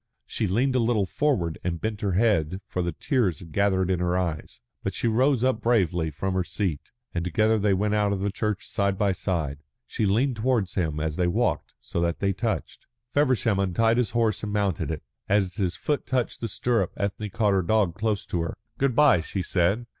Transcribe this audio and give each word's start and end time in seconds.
She 0.25 0.47
leaned 0.47 0.73
a 0.75 0.79
little 0.79 1.05
forward 1.05 1.59
and 1.63 1.79
bent 1.79 2.01
her 2.01 2.13
head, 2.13 2.59
for 2.65 2.81
the 2.81 2.91
tears 2.91 3.37
had 3.37 3.51
gathered 3.51 3.91
in 3.91 3.99
her 3.99 4.17
eyes. 4.17 4.59
But 4.81 4.95
she 4.95 5.07
rose 5.07 5.43
up 5.43 5.61
bravely 5.61 6.09
from 6.09 6.33
her 6.33 6.43
seat, 6.43 6.89
and 7.13 7.23
together 7.23 7.59
they 7.59 7.75
went 7.75 7.93
out 7.93 8.11
of 8.11 8.19
the 8.19 8.31
church 8.31 8.67
side 8.67 8.97
by 8.97 9.11
side. 9.11 9.61
She 9.85 10.07
leaned 10.07 10.37
towards 10.37 10.73
him 10.73 10.99
as 10.99 11.17
they 11.17 11.27
walked 11.27 11.75
so 11.81 12.01
that 12.01 12.17
they 12.17 12.33
touched. 12.33 12.87
Feversham 13.11 13.59
untied 13.59 13.97
his 13.99 14.09
horse 14.09 14.41
and 14.41 14.51
mounted 14.51 14.89
it. 14.89 15.03
As 15.29 15.57
his 15.57 15.75
foot 15.75 16.07
touched 16.07 16.41
the 16.41 16.47
stirrup 16.47 16.93
Ethne 16.97 17.29
caught 17.29 17.53
her 17.53 17.61
dog 17.61 17.93
close 17.93 18.25
to 18.25 18.41
her. 18.41 18.57
"Good 18.79 18.95
bye," 18.95 19.21
she 19.21 19.43
said. 19.43 19.85